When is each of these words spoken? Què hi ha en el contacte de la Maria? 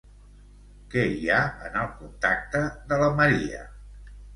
Què 0.93 1.03
hi 1.17 1.29
ha 1.35 1.43
en 1.69 1.79
el 1.85 1.95
contacte 2.03 2.67
de 2.93 3.03
la 3.07 3.15
Maria? 3.23 3.67